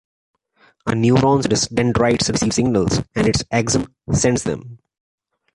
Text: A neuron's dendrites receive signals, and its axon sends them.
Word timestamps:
A 0.87 0.93
neuron's 0.95 1.67
dendrites 1.69 2.31
receive 2.31 2.53
signals, 2.53 3.03
and 3.15 3.27
its 3.27 3.43
axon 3.51 3.93
sends 4.11 4.41
them. 4.43 4.79